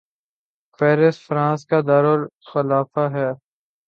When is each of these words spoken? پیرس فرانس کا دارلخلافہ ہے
پیرس 0.79 1.17
فرانس 1.25 1.65
کا 1.65 1.79
دارلخلافہ 1.87 3.05
ہے 3.13 3.29